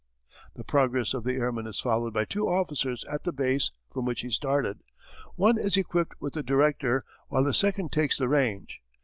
The 0.55 0.63
progress 0.63 1.13
of 1.13 1.23
the 1.23 1.35
airman 1.35 1.67
is 1.67 1.79
followed 1.79 2.11
by 2.11 2.25
two 2.25 2.47
officers 2.49 3.03
at 3.05 3.23
the 3.23 3.31
base 3.31 3.69
from 3.93 4.03
which 4.05 4.21
he 4.21 4.31
started. 4.31 4.79
One 5.35 5.59
is 5.59 5.77
equipped 5.77 6.19
with 6.19 6.33
the 6.33 6.41
director, 6.41 7.05
while 7.27 7.43
the 7.43 7.53
second 7.53 7.91
takes 7.91 8.17
the 8.17 8.27
range. 8.27 8.81